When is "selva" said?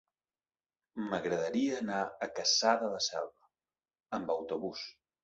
3.09-3.47